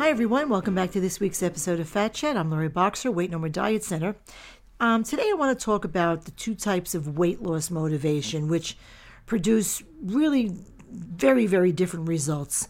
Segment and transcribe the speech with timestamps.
[0.00, 0.48] Hi, everyone.
[0.48, 2.34] Welcome back to this week's episode of Fat Chat.
[2.34, 4.16] I'm Lori Boxer, Weight No More Diet Center.
[4.80, 8.78] Um, today, I want to talk about the two types of weight loss motivation, which
[9.26, 10.56] produce really
[10.90, 12.66] very, very different results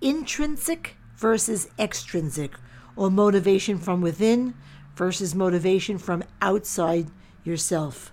[0.00, 2.52] intrinsic versus extrinsic,
[2.94, 4.54] or motivation from within
[4.94, 7.08] versus motivation from outside
[7.42, 8.12] yourself.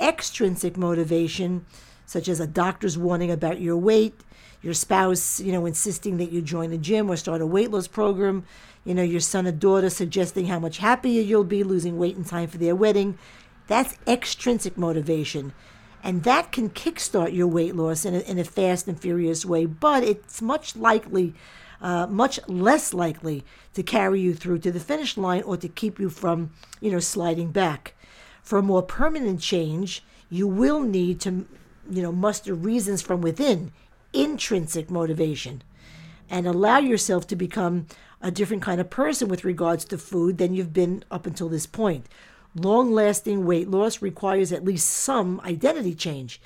[0.00, 1.66] Extrinsic motivation,
[2.06, 4.18] such as a doctor's warning about your weight,
[4.64, 7.86] your spouse, you know, insisting that you join a gym or start a weight loss
[7.86, 8.44] program,
[8.84, 12.24] you know, your son or daughter suggesting how much happier you'll be losing weight in
[12.24, 13.18] time for their wedding.
[13.66, 15.52] That's extrinsic motivation.
[16.02, 19.66] And that can kickstart your weight loss in a, in a fast and furious way,
[19.66, 21.34] but it's much likely,
[21.82, 26.00] uh, much less likely to carry you through to the finish line or to keep
[26.00, 27.94] you from, you know, sliding back.
[28.42, 31.46] For a more permanent change, you will need to,
[31.90, 33.70] you know, muster reasons from within
[34.14, 35.62] intrinsic motivation
[36.30, 37.86] and allow yourself to become
[38.20, 41.66] a different kind of person with regards to food than you've been up until this
[41.66, 42.06] point.
[42.54, 46.40] Long lasting weight loss requires at least some identity change.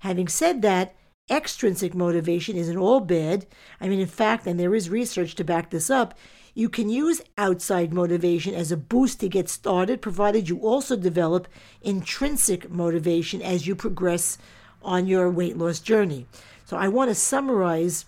[0.00, 0.94] Having said that,
[1.30, 3.46] extrinsic motivation isn't all bad.
[3.80, 6.18] I mean, in fact, and there is research to back this up,
[6.54, 11.48] you can use outside motivation as a boost to get started, provided you also develop
[11.80, 14.36] intrinsic motivation as you progress
[14.82, 16.26] on your weight loss journey.
[16.72, 18.06] So I want to summarize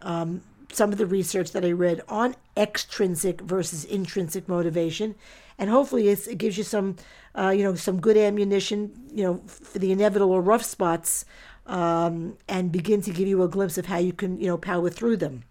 [0.00, 0.40] um,
[0.72, 5.16] some of the research that I read on extrinsic versus intrinsic motivation,
[5.58, 6.96] and hopefully it gives you some,
[7.34, 11.26] uh, you know, some good ammunition, you know, for the inevitable rough spots,
[11.66, 14.88] um, and begin to give you a glimpse of how you can, you know, power
[14.88, 15.44] through them.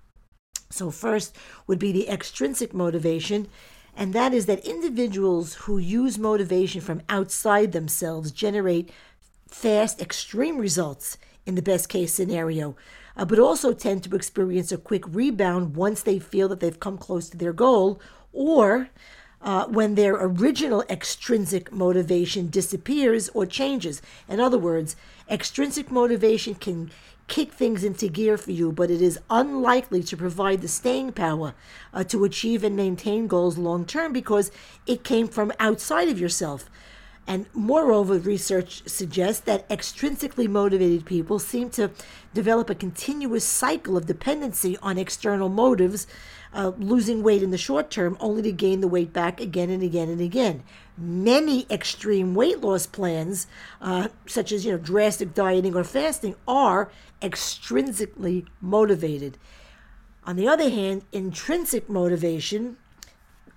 [0.72, 1.36] So first
[1.68, 3.48] would be the extrinsic motivation,
[3.96, 8.90] and that is that individuals who use motivation from outside themselves generate
[9.48, 12.76] fast, extreme results in the best case scenario,
[13.16, 16.98] uh, but also tend to experience a quick rebound once they feel that they've come
[16.98, 18.00] close to their goal
[18.34, 18.90] or
[19.42, 24.02] uh, when their original extrinsic motivation disappears or changes.
[24.28, 24.96] In other words,
[25.30, 26.90] extrinsic motivation can
[27.28, 31.54] kick things into gear for you, but it is unlikely to provide the staying power
[31.94, 34.52] uh, to achieve and maintain goals long term because
[34.86, 36.70] it came from outside of yourself.
[37.28, 41.90] And moreover, research suggests that extrinsically motivated people seem to
[42.36, 46.06] develop a continuous cycle of dependency on external motives,
[46.54, 49.82] uh, losing weight in the short term only to gain the weight back again and
[49.82, 50.62] again and again.
[50.98, 53.48] Many extreme weight loss plans,
[53.82, 56.92] uh, such as you know drastic dieting or fasting, are
[57.24, 59.40] extrinsically motivated.
[60.26, 62.78] On the other hand, intrinsic motivation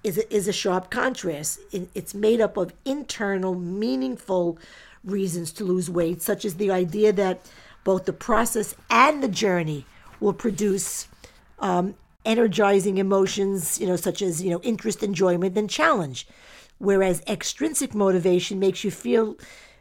[0.05, 1.61] is a, is a sharp contrast.
[1.73, 4.59] It's made up of internal, meaningful
[5.05, 7.41] reasons to lose weight, such as the idea that
[7.85, 9.87] both the process and the journey
[10.21, 11.09] will produce
[11.61, 11.95] um,
[12.25, 16.27] energizing emotions, you know, such as you know interest, enjoyment, and challenge.
[16.79, 19.37] Whereas extrinsic motivation makes you feel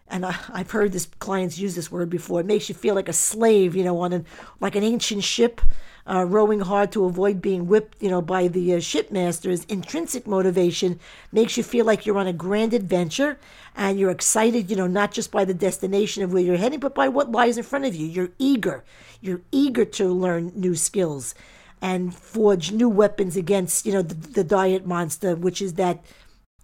[0.09, 2.39] and I, have heard this clients use this word before.
[2.39, 4.25] It makes you feel like a slave, you know, on an
[4.59, 5.61] like an ancient ship,
[6.05, 9.69] uh, rowing hard to avoid being whipped, you know, by the uh, shipmasters.
[9.69, 10.99] Intrinsic motivation
[11.31, 13.37] makes you feel like you're on a grand adventure,
[13.75, 16.95] and you're excited, you know, not just by the destination of where you're heading, but
[16.95, 18.07] by what lies in front of you.
[18.07, 18.83] You're eager.
[19.19, 21.35] You're eager to learn new skills
[21.81, 26.03] and forge new weapons against, you know, the, the diet monster, which is that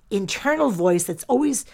[0.10, 1.66] internal voice that's always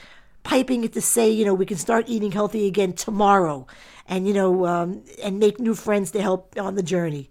[0.43, 3.67] piping it to say, you know, we can start eating healthy again tomorrow,
[4.07, 7.29] and you know, um, and make new friends to help on the journey.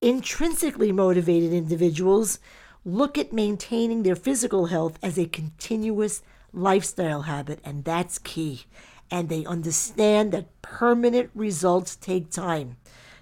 [0.00, 2.38] Intrinsically motivated individuals
[2.84, 8.64] look at maintaining their physical health as a continuous lifestyle habit, and that's key.
[9.10, 12.76] And they understand that permanent results take time.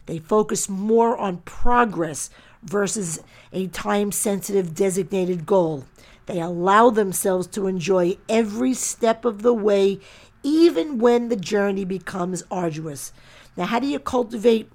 [0.06, 2.30] They focus more on progress
[2.62, 3.20] versus
[3.52, 5.84] a time sensitive designated goal.
[6.26, 10.00] They allow themselves to enjoy every step of the way,
[10.42, 13.12] even when the journey becomes arduous.
[13.56, 14.70] Now, how do you cultivate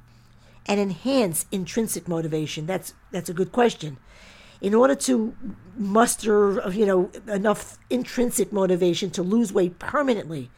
[0.66, 2.66] and enhance intrinsic motivation?
[2.66, 3.98] That's that's a good question.
[4.62, 5.36] In order to
[5.76, 10.52] muster, you know, enough intrinsic motivation to lose weight permanently,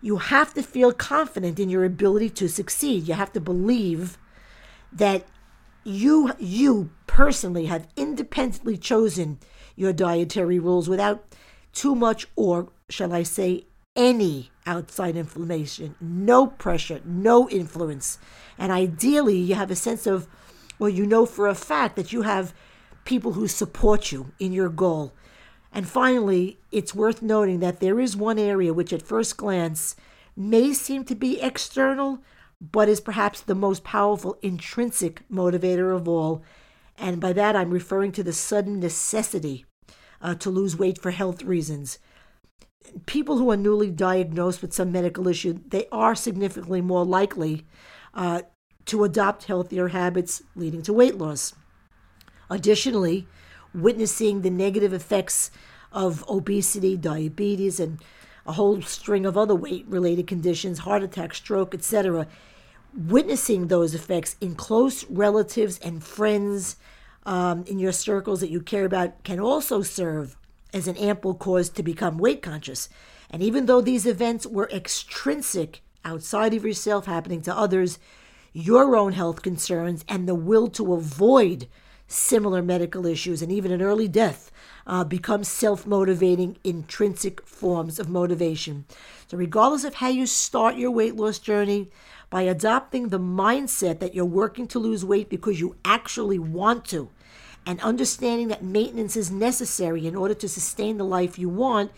[0.00, 3.08] you have to feel confident in your ability to succeed.
[3.08, 4.18] You have to believe
[4.92, 5.24] that
[5.84, 9.38] you you personally have independently chosen
[9.76, 11.24] your dietary rules without
[11.72, 13.64] too much or shall I say
[13.94, 18.18] any outside inflammation, no pressure, no influence.
[18.58, 20.28] And ideally you have a sense of
[20.78, 22.54] well you know for a fact that you have
[23.04, 25.12] people who support you in your goal.
[25.72, 29.96] And finally, it's worth noting that there is one area which at first glance
[30.36, 32.18] may seem to be external,
[32.60, 36.42] but is perhaps the most powerful intrinsic motivator of all,
[37.02, 39.66] And by that, I'm referring to the sudden necessity
[40.20, 41.98] uh, to lose weight for health reasons.
[43.06, 47.66] People who are newly diagnosed with some medical issue, they are significantly more likely
[48.14, 48.42] uh,
[48.84, 51.54] to adopt healthier habits leading to weight loss.
[52.48, 53.26] Additionally,
[53.74, 55.50] witnessing the negative effects
[55.90, 58.00] of obesity, diabetes, and
[58.46, 62.28] a whole string of other weight related conditions, heart attack, stroke, etc.
[62.94, 66.76] Witnessing those effects in close relatives and friends
[67.24, 70.36] um, in your circles that you care about can also serve
[70.72, 72.88] as an ample cause to become weight conscious.
[73.30, 77.98] And even though these events were extrinsic, outside of yourself, happening to others,
[78.52, 81.68] your own health concerns and the will to avoid
[82.12, 84.50] similar medical issues and even an early death
[84.86, 88.84] uh, become self motivating, intrinsic forms of motivation.
[89.28, 91.90] So, regardless of how you start your weight loss journey,
[92.30, 97.10] by adopting the mindset that you're working to lose weight because you actually want to,
[97.66, 101.92] and understanding that maintenance is necessary in order to sustain the life you want,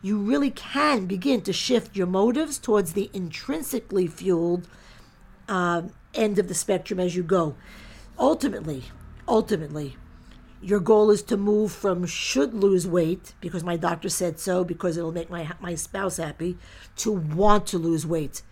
[0.00, 4.66] you really can begin to shift your motives towards the intrinsically fueled
[5.48, 5.82] uh,
[6.14, 7.54] end of the spectrum as you go.
[8.18, 8.84] Ultimately,
[9.28, 9.96] ultimately,
[10.62, 14.96] your goal is to move from should lose weight because my doctor said so because
[14.96, 16.56] it'll make my my spouse happy
[16.96, 18.42] to want to lose weight.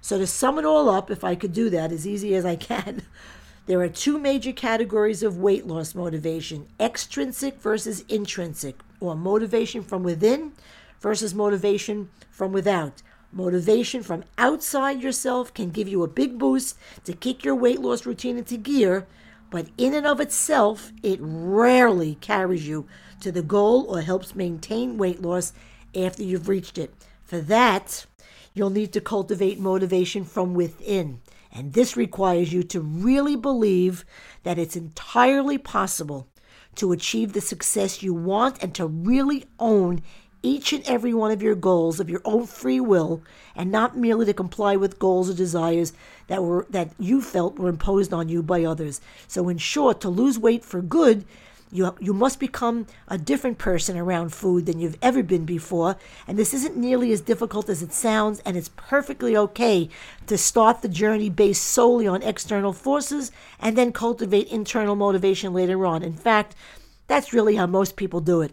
[0.00, 2.56] So to sum it all up, if I could do that as easy as I
[2.56, 3.02] can,
[3.66, 10.02] there are two major categories of weight loss motivation: extrinsic versus intrinsic, or motivation from
[10.02, 10.52] within
[11.00, 13.02] versus motivation from without.
[13.30, 18.06] Motivation from outside yourself can give you a big boost to kick your weight loss
[18.06, 19.06] routine into gear
[19.50, 22.86] but in and of itself, it rarely carries you
[23.20, 25.52] to the goal or helps maintain weight loss
[25.94, 26.92] after you've reached it.
[27.22, 28.06] For that,
[28.52, 31.20] you'll need to cultivate motivation from within.
[31.52, 34.04] And this requires you to really believe
[34.42, 36.28] that it's entirely possible
[36.76, 40.02] to achieve the success you want and to really own
[40.44, 43.22] each and every one of your goals of your own free will
[43.56, 45.92] and not merely to comply with goals or desires
[46.26, 49.00] that were that you felt were imposed on you by others.
[49.26, 51.24] So in short, to lose weight for good,
[51.72, 55.96] you, you must become a different person around food than you've ever been before.
[56.28, 59.88] And this isn't nearly as difficult as it sounds, and it's perfectly okay
[60.28, 65.84] to start the journey based solely on external forces and then cultivate internal motivation later
[65.84, 66.04] on.
[66.04, 66.54] In fact,
[67.08, 68.52] that's really how most people do it.